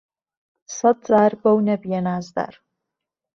[0.77, 2.53] سەت جا ربەو نهبیه نازدار